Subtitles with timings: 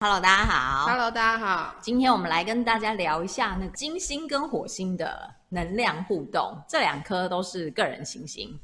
[0.00, 0.86] Hello，大家好。
[0.86, 1.74] Hello，大家好。
[1.80, 6.56] 今天我们来跟大家聊一下那个金星跟火星的能量互动。
[6.68, 8.56] 这两颗都是个人行星。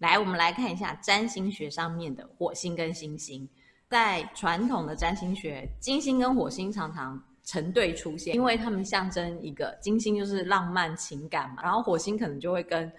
[0.00, 3.48] 来，我们来看一下占星学上面的火星跟星星。
[3.88, 12.92] 在传统的占星学，金星跟火星常常成对出现，因为它们象征一个金星就是浪漫情感嘛，然后火星可能就会跟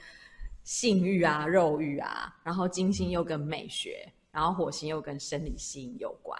[0.64, 6.36] 性欲啊、肉欲啊，然后金星又跟美学，然后火星又跟生理性有关。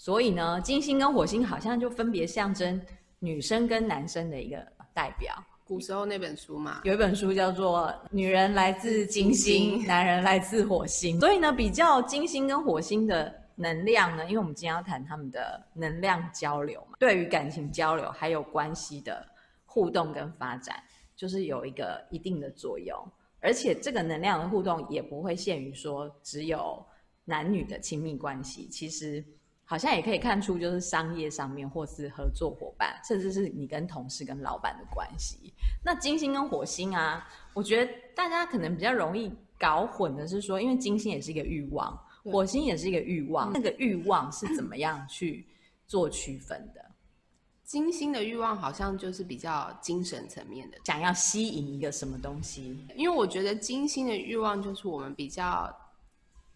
[0.00, 2.80] 所以呢，金星跟火星好像就分别象征
[3.18, 4.56] 女生跟男生的一个
[4.94, 5.36] 代表。
[5.62, 11.16] 古时候那本书嘛，有一本书叫做《女人来自金星，金星男人来自火星》。
[11.20, 19.22] 所以呢，比较金星跟火星的能量呢，因为我们今天要谈他们的能量交流嘛，对于感情交流还有关系的
[19.66, 20.82] 互动跟发展，
[21.14, 22.96] 就是有一个一定的作用。
[23.40, 26.82] 而且这个能量的互动也不会限于说只有
[27.26, 29.22] 男女的亲密关系，其实。
[29.70, 35.54] 好像也可以看出，就是商业上面，或是合作伙伴，甚至是你跟同事、跟老板的关系。
[35.84, 45.46] 那金星跟火星啊，我觉得大家可能比较容易搞混的是说，因为金星也是一个欲望，火星也是一个欲望，那个欲望是怎么样去
[45.86, 46.84] 做区分的？
[47.62, 52.76] 金星的欲望好像就是比较精神层面的，想要吸引一个什么东西。
[52.96, 55.72] 因为我觉得金星的欲望就是我们比较，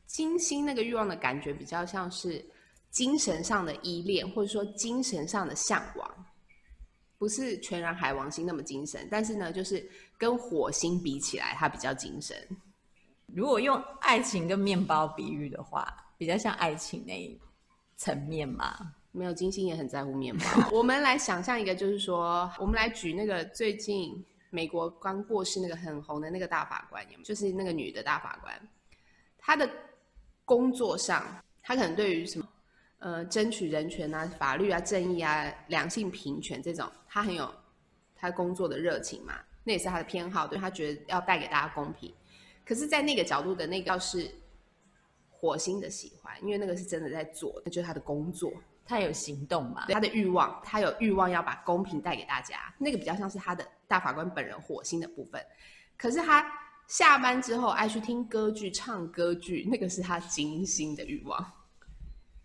[0.05, 2.45] 金星那个欲望的感觉比较像是。
[2.95, 6.27] 精神上的依恋，或者说精神上的向往，
[7.19, 9.85] 不是全然海王星那么精神，但是呢，就是
[10.17, 12.37] 跟火星比起来，它比较精神。
[13.35, 15.85] 如果用爱情跟面包比喻的话，
[16.17, 17.37] 比较像爱情那一
[17.97, 18.95] 层面嘛。
[19.11, 20.45] 没有，金星也很在乎面包。
[20.71, 28.69] 我们来想象一个，就是说，我们来举那个最近美国刚过世那个很红的那个大法官，就是那个女的大法官，
[29.37, 29.69] 她的
[30.45, 31.25] 工作上，
[31.61, 32.44] 她可能对于什么？
[33.05, 37.55] 呃，争取人权啊，法律啊，正义啊，两性平权这种，他很有
[38.17, 42.11] 他工作的热情嘛，那也是他的偏好，对，他觉得要带给大家公平。
[42.65, 44.35] 可是，在那个角度的那个，要是
[45.31, 48.51] 火星的喜欢，因为那个是真的在做，那就是他的工作，
[48.87, 55.45] 他有行动嘛，他的欲望，他有欲望要把公平带给大家，那个比较像是他的大法官本人火星的部分。
[55.99, 56.51] 可是他
[56.89, 61.53] 下班之后爱去听歌剧、唱歌剧，那个是他金星的欲望。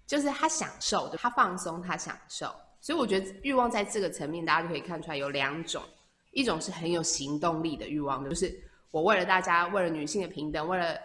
[0.09, 2.51] 就是他享受，他放松，他享受。
[2.81, 5.83] 所以我觉得欲望在这个层面，大家就可以看出来有两种，
[6.31, 8.59] 一种是很有行动力的欲望，就是
[8.89, 10.97] 我为了大家，为了女性的平等，为了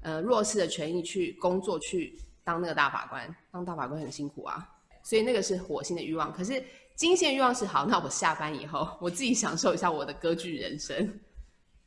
[0.00, 3.36] 呃弱势的权益去工作，去当那个大法官。
[3.52, 4.66] 当大法官很辛苦啊，
[5.02, 6.32] 所以那个是火星的欲望。
[6.32, 11.20] 可是金星的欲望是好，那我下班以后，我自己享受一下我的歌剧人生，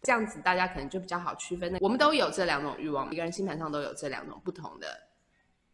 [0.04, 1.76] 这样子大家可能就比较好区分。
[1.80, 4.88] 我们都有这两种欲望，每个人星盘上都有这两种不同的。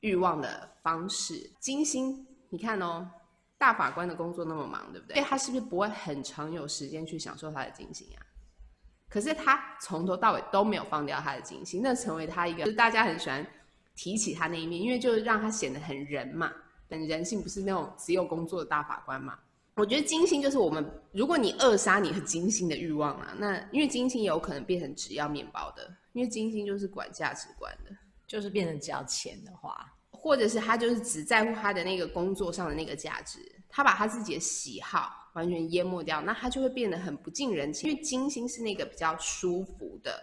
[0.02, 3.10] 欲望的方式，金星，你看哦，
[3.58, 5.22] 大法官的工作那么忙，对不对？
[5.22, 8.20] 他是不是不会很常有时间去享受他的金星啊？
[9.10, 13.46] 可是他从头到尾都没有放掉他的金星，那成为他一个，就是大家很喜欢
[13.96, 16.52] 提起他那一面，因为就是让他显得很人嘛，
[16.90, 19.38] 很人性，不是那种只有工作的大法官嘛。
[19.76, 27.92] 我觉得金星就是我们，如果你扼杀你和金星的欲望啊，那因为金星有可能变成只要面包的，因为金星就是管价值观的。
[28.28, 29.90] 就是变成只要钱的话，
[30.28, 33.40] 或者是他就是只在乎他的那个工作上的那个价值，
[33.70, 37.90] 他把他自己的喜好完全淹没掉，那他就会变得很不近人情。
[37.90, 40.22] 因为金星是那个比较舒服的、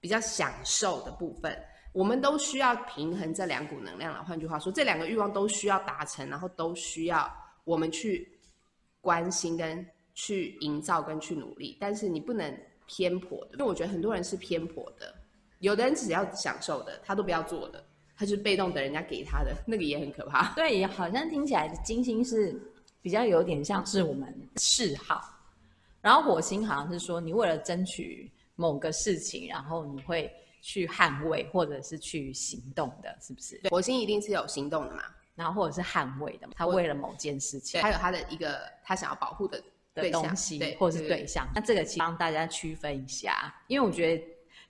[0.00, 1.54] 比较享受的部分，
[1.92, 4.24] 我们都需要平衡这两股能量了。
[4.24, 7.30] 换句话说，这两个欲望都需要达成，然后都需要
[7.64, 8.26] 我们去
[9.02, 11.76] 关心、跟去营造、跟去努力。
[11.78, 15.14] 但是你不能偏颇的，因为我觉得很多人是偏颇的。
[15.58, 17.84] 有的人只要享受的，他都不要做的，
[18.16, 20.52] 他就是被动等人家给他的， 那个也很可怕。
[20.56, 22.58] 对，好像听起来金星是
[23.02, 25.22] 比较有点像是我们嗜好，
[26.00, 30.32] 然后火星好像是说你为了争取某个事情，然后你会
[30.62, 33.58] 去捍卫或者是去行动的，是不是？
[33.58, 35.02] 对，火星一定是有行动的嘛，
[35.34, 39.62] 然后或者是捍卫的嘛，他为了某件事情，还有他的一个他想要保护的
[39.94, 41.46] 的东西，或者是对象。
[41.54, 44.24] 那这个其实帮大家区分一下，因为我觉得。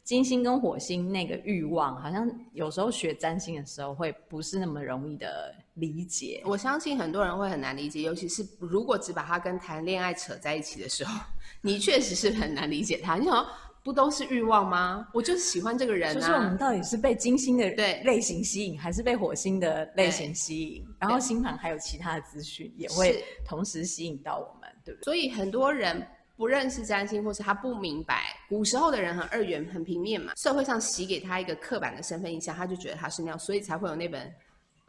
[0.06, 6.40] 金星跟火星那个欲望，好像有时候学占星的时候会不是那么容易的理解。
[6.46, 11.20] 我相信很多人会很难理解，尤其是如果只把它跟谈恋爱扯在一起的时候，
[11.60, 13.16] 你确实是很难理解它。
[13.16, 13.44] 你想，
[13.82, 15.08] 不都是欲望吗？
[15.12, 16.14] 我就是喜欢这个人啊。
[16.14, 20.86] 就是我们到底是被金星的对类型吸引，还是被火星的类型吸引？
[21.00, 25.04] 然后星盘还有其他的资讯也会同时吸引到我们，对不对？
[25.04, 26.06] 所以很多人。
[26.36, 34.32] 不认识占星，或是他不明白，古时候的人很二元、很平面嘛，社会上洗给他一个刻板的身份印象，他就觉得他是那样，所以才会有那本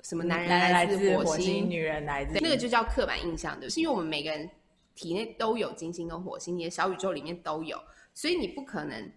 [0.04, 4.50] 什么男人来自自火星，女人来自那个就叫刻板印象的，是因为我们每个人
[4.96, 7.82] 体内都有金星跟火星，你的小宇宙里面都有，
[8.14, 9.12] 所以你不可能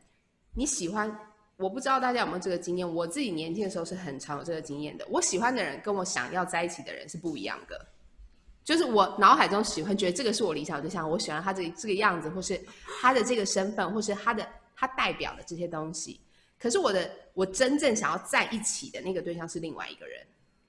[0.55, 1.15] 你喜欢。
[1.57, 5.07] 我不知道大家有没有这个经验，我自己年轻的时候是很常有这个经验的。
[5.11, 7.87] 我喜欢的人跟我想要在一起的人是不一样的，
[8.65, 12.61] 就是我脑海中喜欢，觉得这个是我理想对象，我喜欢他这个这个样子，或是
[13.01, 14.47] 他的这个身份，或是他的
[14.77, 16.21] 他代表的这些东西。
[16.59, 20.21] 可是我的我真正想要在一起的那个对象是另外一个人。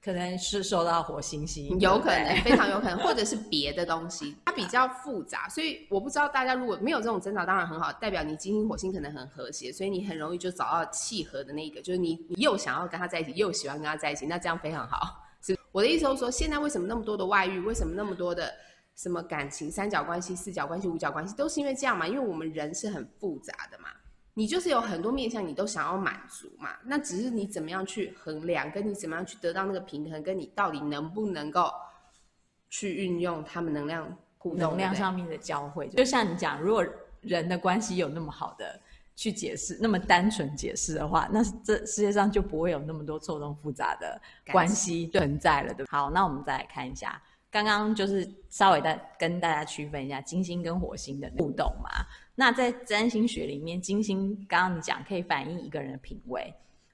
[0.03, 15.20] 可能是受到火星吸引，有可能，非常有可能，或者是别的东西，它比较复杂，所以我不知道大家如果没有这种争吵，当然很好，代表你金星火星可能很和谐，所以你很容易就找到契合的那个，就是你你又想要跟他在一起，又喜欢跟他在一起，那这样非常好。
[15.41, 18.53] 是我的意思就是说，现在为什么那么多的外遇，为什么那么多的
[18.95, 22.07] 什么感情三角关系、四角关系、五角关系，都是因为这样嘛？
[22.07, 23.89] 因为我们人是很复杂的嘛。
[24.33, 26.69] 你就是有很多面向，你都想要满足嘛？
[26.85, 31.69] 那只是你怎么样去衡量，跟你怎么样去得到那个平衡，跟你到底能不能够
[32.69, 35.89] 去运用他们能量互动，能量上面的交汇。
[35.89, 36.85] 就像你讲，如果
[37.19, 38.79] 人的关系有那么好的
[39.21, 44.19] 去解释，那么单纯解释的话，那这世界上就不会有那么多错综复杂的
[44.51, 45.91] 关系存在了，对吧？
[45.95, 47.21] 好，那我们再来看一下，
[47.51, 52.03] 刚刚就是稍微的跟大家区分一下金星跟火星的互动嘛。
[52.33, 56.51] 那在占星学里面，金星刚刚你讲可以反映一个人的品味，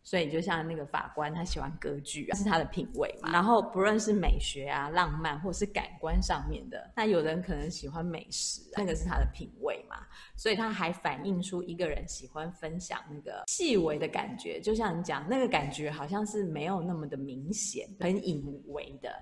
[0.08, 3.30] 所以就像那个法官他喜欢歌剧啊，是他的品味嘛。
[3.30, 9.98] 然后不论是美学啊、浪漫或是感官上面的，那有人可能喜欢美食，那个是他的品味嘛。
[10.38, 19.14] 所以他还反映出一个人喜欢分享那个细微的感觉，就像你讲那个感觉好像是没有那么的明显，很隐微的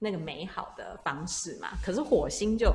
[0.00, 1.68] 那个美好的方式嘛。
[1.80, 2.74] 可是火星就。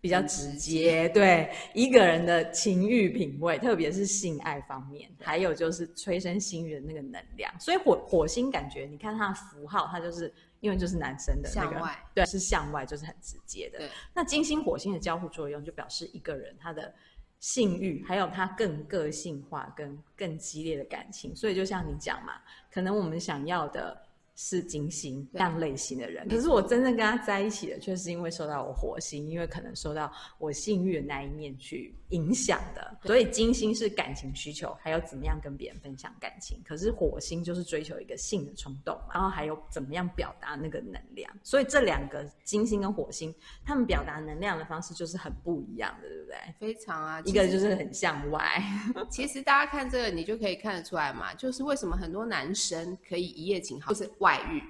[0.00, 7.52] 比较直接，对一个人的情欲品味，特别是性爱方面，还有就是催生性欲的那个能量。
[7.58, 13.80] 所以火火星感觉，你看它的符号，它就是因为就是男生的那个，向外，对，是向外，就是很直接的。
[14.14, 16.94] 那金星火星的交互作用，就表示一个人他的
[17.40, 21.34] 性欲，还有他更个性化跟更激烈的感情。
[21.34, 22.34] 所以就像你讲嘛，
[22.72, 24.00] 可能我们想要的。
[24.40, 30.08] 是金星这样类型的人，可是我真正跟他在一起的，却是因为受到我火星，因为可能受到
[30.38, 32.96] 我性欲的那一面去影响的。
[33.04, 36.62] 所以金星是感情需求，还有怎么样跟别人分享感情。
[36.64, 41.28] 可是火星就是追求一个性的冲动，然后还有怎么样表达那个能量。
[41.42, 43.34] 所以这两个金星跟火星，
[43.64, 46.36] 他们表达能量的方式就是很不一样的，对不对？
[46.60, 48.62] 非常啊，一个就是很向外。
[49.10, 54.28] 其实大家看这个，你就可以看得出来嘛，就是为什么很多男生可以一夜情好，就是外。
[54.28, 54.62] 外遇，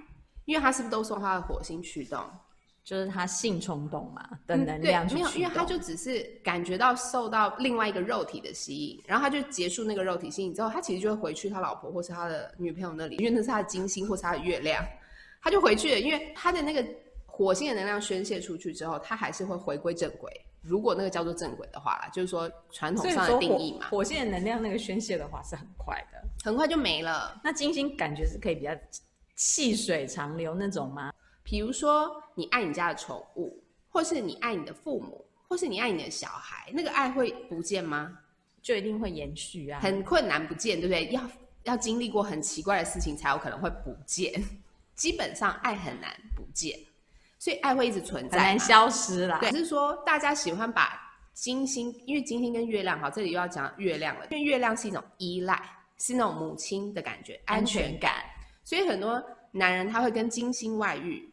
[0.45, 2.25] 因为他是不是都受他的火星驱动，
[2.89, 14.83] 就是他性冲动嘛的能量、嗯、没有，因为他就只是感觉到受到另外一个肉体的吸引，然后他就结束那个肉体吸引之后，他其实就会回去他老婆或是他的女朋友那里，因为那是他的金星或是他的月亮，
[15.43, 16.83] 他就回去了，因为他的那个
[17.27, 20.33] 火星的能量宣泄出去之后，他还是会回归正轨。
[20.63, 27.39] 如果那个叫做正轨的话啦，就是说传统上的定义嘛，火星的能量那个宣泄的话是很快的，很快就没了。
[27.45, 28.71] 那金星感觉是可以比较。
[29.41, 31.13] 细水长流那种吗？
[31.49, 38.19] 比如说，你爱你家的宠物，或是你爱你的父母，或是你爱你的小孩，那个爱会不见吗？
[38.61, 39.81] 就一定会延续啊。
[39.81, 41.07] 很困难不见，对不对？
[41.07, 41.23] 要
[41.63, 44.45] 要经历过很奇怪的事情，才有可能会不见。
[44.95, 46.79] 基本上，爱很难不见，
[47.39, 49.39] 所以爱会一直存在，很难消失啦。
[49.41, 51.01] 对，只是说大家喜欢把
[51.33, 55.59] 金星，因为金星跟月亮，好，这里又要讲月亮了，因为月亮是一种依赖，
[55.97, 58.17] 是那种母亲的感觉，安全感。
[58.65, 61.28] 所以很多男人他会跟金星外遇，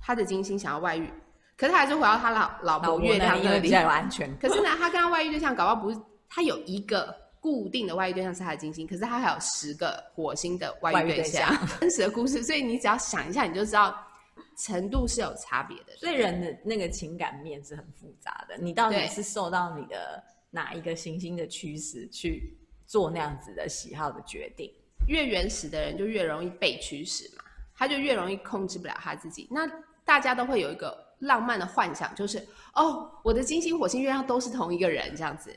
[0.00, 1.10] 他的金星想要外遇，
[1.56, 4.36] 可是他还是回到他老老婆月亮那里比较有安全。
[4.38, 12.42] 可是呢，他跟他外遇对象搞不好不是，他有一个固定的外遇对象是他的金星，可是他还有十个火星的外遇对象，对象 真实的故事。
[12.42, 13.96] 所以你只要想一下，你就知道
[14.58, 15.96] 程度是有差别的。
[15.96, 24.72] 所以人的那个情感面是很复杂的，你到底是受到你的哪一个行星的驱使去做那样子的喜好的决定？
[25.06, 27.44] 越原始的人就越容易被驱使嘛，
[27.76, 29.48] 他就越容易控制不了他自己。
[29.50, 29.68] 那
[30.04, 32.38] 大家都会有一个浪漫的幻想，就是
[32.74, 35.54] 哦，我的金星、火星、月亮都是同一个人这样子。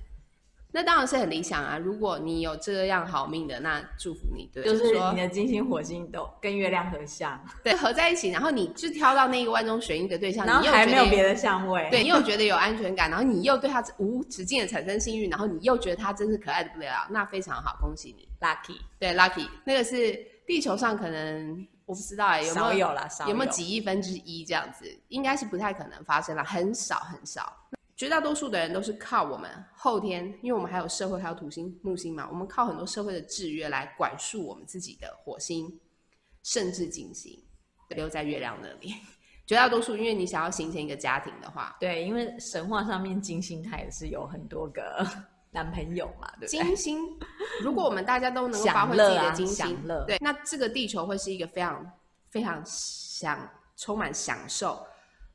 [0.72, 1.80] 那当然是很理想啊！
[1.80, 4.48] 如果你有这样好命的，那祝福你。
[4.54, 18.78] 对，就是说你的金星、火星都跟月亮合相，对，合在一起，然后你就挑到那个万中选一的对象，然后还没有别的相位，对，你又觉得有安全感，然后你又对他无止境的产生幸运，然后你又觉得他真是可爱的不得了，那非常好，恭喜你，lucky。
[19.00, 27.52] 对，lucky，那个是地球上可能我不知道哎，有没有有啦，有，有没有几亿分之一这样子，应该是不太可能发生了，很少很少。
[27.96, 35.68] 绝大多数的人都是靠我们后天，因为我们还有社会，还有土星、木星嘛，我们靠很多社会的制约来管束我们自己的火星，
[36.44, 37.44] 甚至金星。
[37.90, 38.94] 留在月亮那里。
[39.48, 45.04] 绝大多数，因为你想要形成一个家庭的话，对，因为神话上面金星它也是有很多个
[45.52, 46.64] 男朋友嘛，对不对？
[46.64, 47.20] 金星，
[47.62, 51.92] 如果我们大家都能够发挥自己的金星，享乐啊，享乐，对，那这个地球会是一个非常
[52.30, 54.86] 非常享充满享受，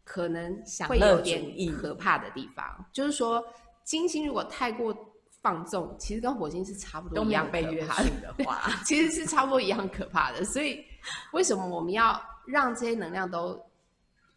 [0.04, 1.44] 可能会有点
[1.76, 2.64] 可怕的地方。
[2.92, 3.44] 就是说，
[3.83, 4.97] 金星如果太过
[5.42, 10.44] 放纵，其实跟火星是差不多一样被约束的话， 其实是差不多一样可怕的。
[10.44, 10.85] 所以，
[11.33, 13.61] 为什么我们要让这些能量都？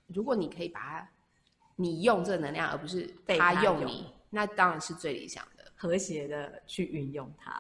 [0.08, 1.10] 如果你可以把它，
[1.76, 7.58] 你用这个能量，而不是他用你，用那当然是最理想的，和谐的去运用它。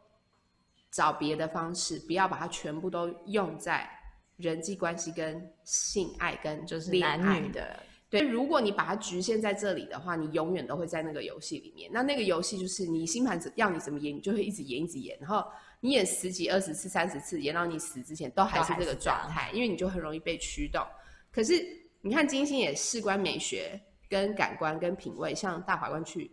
[0.91, 3.89] 找别的方式，不要把它全部都用在
[4.35, 7.79] 人际关系、跟性爱、跟就是男女的。
[8.09, 11.89] 对，如果你把它局限在这里的话，你永远都会在那个游戏里面。
[11.93, 15.45] 那那个游戏就是你星盘要你怎么演，你就会一直演，一直演，然后
[15.79, 20.85] 你演十几、二十次、三十次，演到你死之前都还是这个状态，因为你就很容易被驱动。
[21.31, 21.63] 可是。
[21.99, 26.31] 你看金星也事关美学、跟感官、跟品味，像大法官去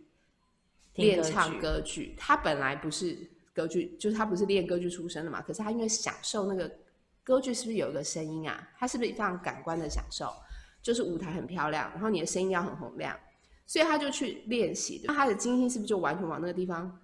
[0.95, 3.17] 练唱歌剧，他本来不是
[3.53, 5.41] 歌剧，就是他不是练歌剧出身的嘛。
[5.41, 6.69] 可是他因为享受那个
[7.23, 8.67] 歌剧，是不是有一个声音啊？
[8.77, 10.33] 他是不是非常感官的享受？
[10.81, 13.17] 就是舞台很漂亮，然后你的声音要很洪亮，
[13.65, 15.01] 所以他就去练习。
[15.05, 16.99] 那他的金星是不是就完全往那个地方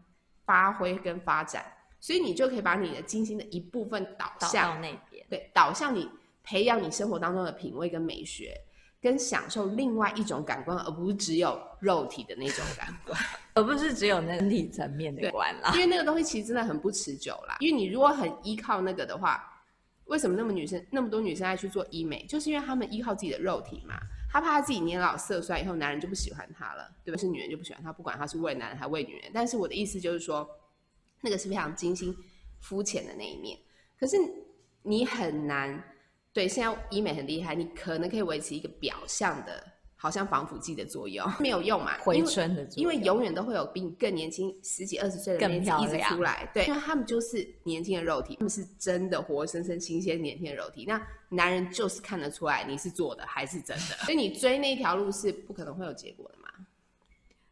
[0.45, 1.65] 发挥跟发展？
[1.99, 6.09] 所以你就可以把你的金星的一部分导向导那边，对，导向你。
[6.43, 8.59] 培养你生活当中的品味跟美学，
[8.99, 13.15] 跟享受另外一种感官，而不是只有肉体的那种感官，
[13.53, 15.71] 而不是只有那个身体层面的关啦。
[15.75, 17.57] 因为那个东西其实真的很不持久啦。
[17.59, 19.43] 因为你如果很依靠那个的话，
[20.05, 22.25] 为什么那么女生那么多女生爱去做医美？
[22.27, 23.95] 就是因为她们依靠自己的肉体嘛，
[24.31, 27.17] 她怕她自己年老色衰以后，男人就不喜欢她了，对吧？
[27.17, 29.31] 是女人就不喜欢她，不管她是为男人还是为女人。
[29.33, 30.47] 但是我的意思就是说，
[31.21, 32.15] 那个是非常精心
[32.59, 33.57] 肤浅的那一面。
[33.99, 34.17] 可是
[34.83, 35.83] 你很难。
[36.33, 39.61] 对，现在医美很厉害，你可能可以维持一个表象的，
[40.01, 41.95] 好像防腐剂的作用，没有用嘛？
[41.99, 50.85] 回春的作用，因为，因为永远都会有比你更年轻十几二十岁的人一直出来，对，因为他们就是年轻的肉体，他们是真的活生生、新鲜、年轻的肉体。
[50.87, 56.49] 那男人就是看得出来你是做的还是真的，所以你追那条路是不可能会有结果的嘛。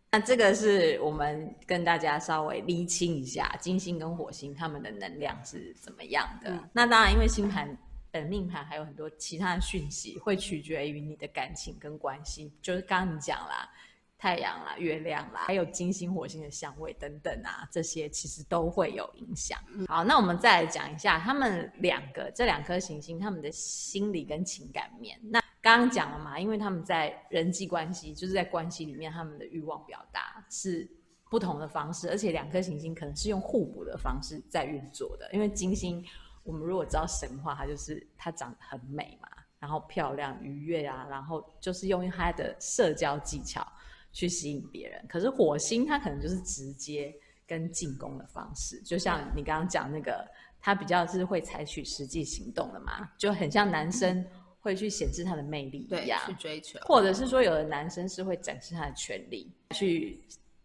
[0.09, 6.49] 那这个是我们跟大家稍微厘清一下，金星跟火星他们的能量是怎么样的。
[6.49, 7.77] 嗯、那当然，因为星盘。
[8.11, 12.51] 本命盘还有很多其他的讯息，会取决于你的感情跟关系。
[12.61, 13.69] 就是刚刚你讲啦，
[14.17, 19.59] 太阳啦、月亮啦，还有金星、火星的相位等等啊，这些其实都会有影响。
[19.87, 25.19] 好，那我们再来讲一下他们两个这两颗行星他们的心理跟情感面。
[25.23, 30.89] 那刚刚讲了嘛，因为他们在人际关系，就是在关系里面，他们的欲望表达是
[31.29, 36.03] 不同的方式，而且两颗行星可能是用互补的方式在运作的，因为金星。
[36.49, 39.29] 我们如果知道神话，它就是它长得很美嘛，
[39.59, 43.63] 然后漂亮愉悦啊，然后就是用它的社交技巧
[44.11, 45.05] 去吸引别人。
[45.07, 47.15] 可是火星它可能就是直接
[47.45, 50.27] 跟进攻的方式，就像你刚刚讲那个，
[50.59, 54.25] 它比较是会采取实际行动的嘛，就很像男生
[54.59, 60.19] 会去显示他的魅力一样，去追求，或者是说有的男生是会展示他的权力去。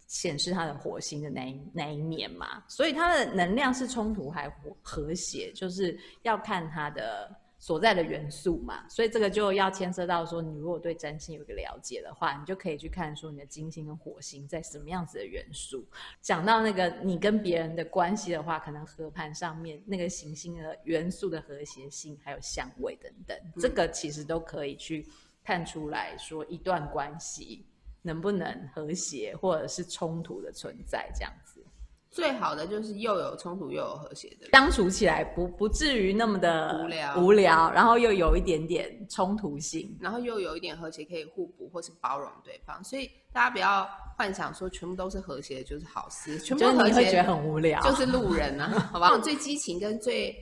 [0.06, 4.48] 显示他的火星的那一那一面嘛，所以他的能量是冲突还
[4.82, 8.86] 和谐，就是要看他的所在的元素嘛。
[8.88, 15.82] 所以这个就要牵涉到说，你如果对占星有一个了解的话，你就可以去看说你的金星跟火星在什么样子的元素。
[16.20, 25.06] 讲到那个你跟别人的关系的话，可能合盘上面那个行星的元素的和谐性，还有相位等等，这个其实都可以去
[25.42, 27.64] 看出来说一段关系。
[28.06, 31.64] 能不能和谐，或者是冲突的存在，这样子，
[32.10, 42.84] 最好的就是又有冲突又有和谐的，相处起来不不至于那么的无聊无聊，然后又有一点点冲突性，然后又有一点和谐，可以互补或是包容对方。
[42.84, 49.16] 所以大家不要幻想说全部都是和谐的就是好事，全部和谐会觉得很无聊，就是路人啊， 好吧？
[49.16, 50.36] 最激情跟最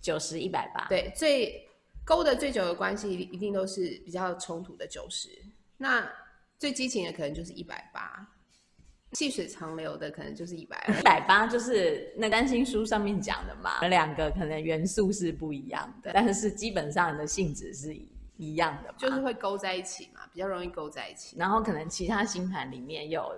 [0.00, 1.68] 九十一百八，对，最
[2.06, 5.28] 勾的最久的关系一定都是比较冲突的九十，
[5.76, 6.04] 那。
[6.62, 8.24] 最激情的可能就是一百八，
[9.14, 10.94] 细水长流的可能就是一百二。
[10.96, 17.92] 一百八就是那担心书上面讲的嘛，两个可能元素是不一样的，但是基本上的性质是
[18.36, 21.36] 一样的，就是会勾在一起嘛，比较容易勾在一起。
[21.36, 23.36] 然后可能其他星盘里面有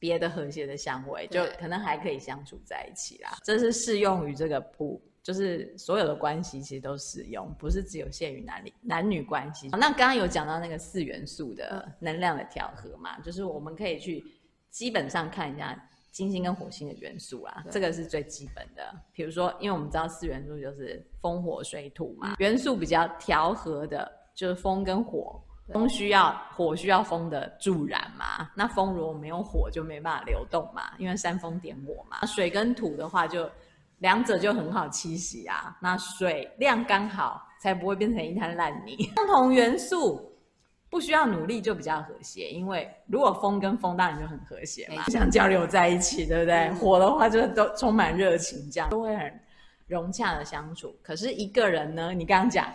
[0.00, 3.38] 别的和谐的相位，就可能还可以相处在一起啦。
[3.44, 5.00] 这是适用于这个谱。
[5.24, 9.70] 就是所有的关系其实都适用，不是只有限于男女男女关系。
[9.70, 14.22] 那刚刚有讲到那个四元素的能量的调和嘛，就是我们可以去
[14.70, 15.74] 基本上看一下
[16.12, 18.94] 金星跟火星的元素啦，这个是最基本的。
[19.14, 25.42] 比如说，因为我们知道四元素就是风、火、水、土嘛，元素比较调和的，就是风跟火。
[25.72, 32.26] 风需要火，需要风的助燃嘛，那风如果没有火，就没办法流动嘛，因为煽风点火嘛。
[32.26, 33.50] 水跟土的话就，就
[33.98, 35.76] 两者就很好栖息啊。
[35.80, 39.10] 那水量刚好，才不会变成一滩烂泥。
[39.16, 40.30] 相同元素。
[40.90, 46.54] 不需要努力就比较和谐，因为如果风跟风当然就很和谐嘛，想交流在一起，对不对？
[46.68, 49.40] 嗯、火的话就都充满热情，这样都会很
[49.88, 50.94] 融洽的相处。
[51.02, 52.72] 可是一个人呢，你刚刚讲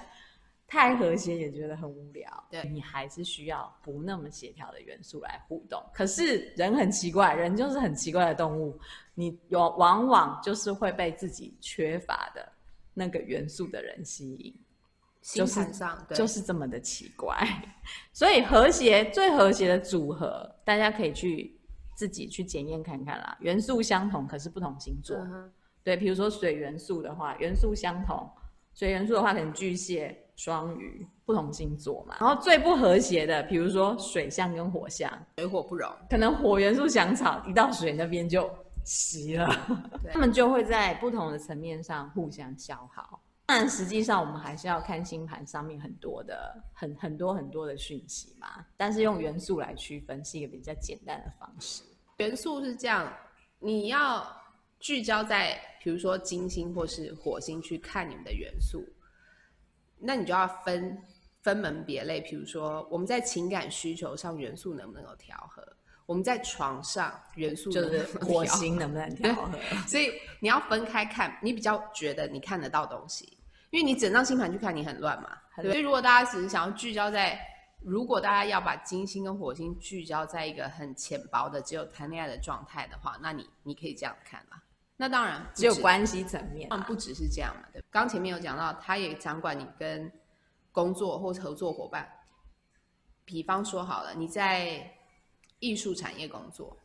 [0.70, 5.84] 太和谐也觉得很无聊，对，你还是需要不那么协调的元素来互动。
[5.94, 8.80] 可是人很奇怪，人就是很奇怪的动物，
[9.16, 12.48] 你有往往就是会被自己缺乏的
[12.94, 14.56] 那个元素的人吸引。
[15.22, 15.60] 就是
[16.16, 17.38] 就是这么的奇怪，
[18.14, 21.60] 所以和谐最和谐的组合，大家可以去
[21.94, 23.38] 自己去检验看看啦。
[23.42, 25.18] 元素相同，可是不同星座。
[25.18, 25.52] 嗯、
[25.84, 28.28] 对，比如说水元素的话，元素相同，
[28.74, 32.16] 水元素的话可能巨蟹、双鱼，不同星座嘛。
[32.22, 38.50] 然后最不和谐的，比如说水象跟火象，水火不容，可能火元素想吵，一到水那边就
[38.86, 39.54] 熄了，
[40.14, 43.22] 他们就会在不同的层面上互相消耗。
[43.46, 48.66] 但实际上，我们还是要看星盘上面很多的、很很多很多的讯息嘛。
[48.78, 51.84] 但是用元素来区分是一个比较简单的方式。
[52.18, 53.12] 元素是这样，
[53.60, 54.26] 你要
[54.80, 58.86] 聚焦在比如说金星或是火星去看你们的元素，
[60.00, 60.98] 那你就要分
[61.42, 62.22] 分门别类。
[62.22, 65.66] 比如说我们在情感需求上元素能不能够调和？
[66.06, 69.52] 我们在床上元素就是火星能不能 调和？
[69.88, 73.38] 所以你要分开看，你比较觉得你看得到东西。
[73.70, 75.38] 因为你整张星盘去看，你很乱嘛。
[75.62, 77.40] 所以如果大家只是想要聚焦在，
[77.84, 84.58] 如果大家要把金星跟火星聚焦在一个很浅薄的只有谈恋爱的状态的话，那你你可以这样看嘛。
[85.02, 87.64] 那当然只有关系层面，不只是这样嘛。
[87.72, 87.82] 对。
[87.90, 90.12] 刚前面有讲到，他也掌管你跟
[90.74, 92.06] 工作或合作伙伴。
[93.24, 94.94] 比方说好了，你在
[95.60, 96.76] 艺术产业工作，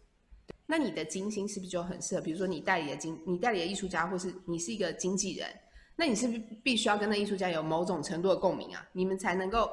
[0.64, 2.20] 那你的金星是不是就很适合？
[2.20, 5.48] 比如说你代理的经，你代理的艺术家，或是你是一个经纪人。
[5.96, 8.88] 那你是不是必须要跟那艺术家有某种程度的共鸣啊？
[8.92, 9.68] 你们才能够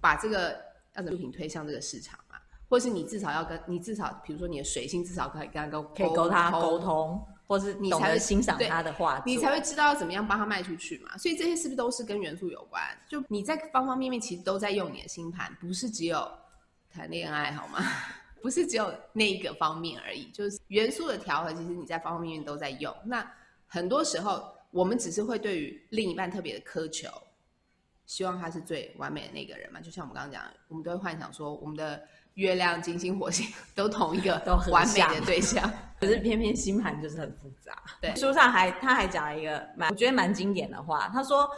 [0.00, 0.50] 把这个
[0.94, 2.36] 样的作品推向这个市场嘛？
[2.68, 11.18] 或是你至少要跟你至少，比如说你的水星至少可以跟他沟可以沟他沟通，或是你才会欣赏他的画，你才会知道要怎么样帮他卖出去嘛。
[11.18, 12.80] 所以这些是不是都是跟元素有关？
[13.08, 16.30] 就你在方方面面其实都在用你的星盘，不是只有
[16.88, 17.80] 谈恋爱好吗？
[18.40, 22.94] 不是只有那一个方面而已，就是元素的调和，其实你在方方面面都在用。
[23.04, 23.28] 那
[23.66, 24.54] 很多时候。
[24.72, 27.08] 我们只是会对于另一半特别的苛求，
[28.10, 29.80] 希望他是最完美的那个人嘛？
[29.80, 32.02] 就像我们刚刚讲，我们都会幻想说，我们的
[32.34, 37.72] 月亮、金星、火星 都同一个都很完美的对象， 可是偏偏星盘就是很复杂。
[38.02, 41.48] 对，书上还他还讲了一个蛮我觉得蛮经典的话，他说，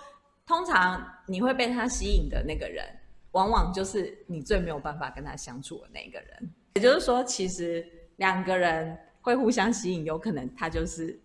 [0.47, 2.85] 通常你会被他吸引的那个人，
[3.31, 6.51] 往往就是你最没有办法跟他相处的那个人。
[6.75, 7.83] 也就是说，其实
[8.17, 11.19] 两个人会互相吸引，有可能他就是。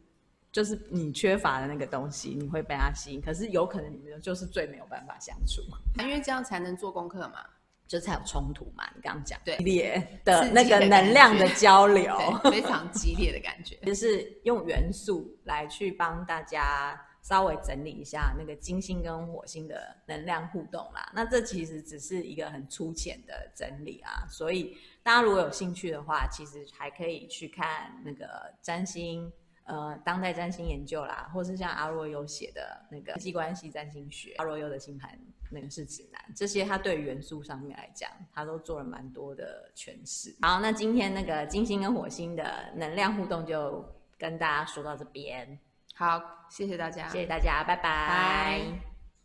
[0.52, 3.22] 就是你缺乏的那个东西，你会被他吸引。
[3.22, 5.62] 可是有可能你们就是最没有办法相处，
[6.02, 7.46] 因为这样才能做功课嘛，
[7.88, 8.90] 就才有冲突嘛。
[8.96, 13.76] 你刚刚讲对，激烈的那个能量的交 流，非常激烈的感觉。
[13.86, 21.12] 就是用元素来去帮大家稍微整理一下那个金星跟火星的能量互动啦。
[21.14, 29.32] 那这其实只是一个很粗浅的整理啊，所以大家如果有兴趣的话，其实还可以去看那个占星。
[29.68, 35.20] 呃，当代占星研究啦，或是像阿若优写的那个人际关系占星学，阿若优的星盘
[35.52, 40.34] 那个是指南，这些他对元素上面来讲，他都做了蛮多的诠释。
[40.42, 43.86] 好，那今天那个金星跟火星的能量互动就
[44.18, 45.60] 跟大家说到这边。
[45.96, 47.82] 好，谢谢大家，谢谢大家，拜拜。
[47.84, 48.97] 拜。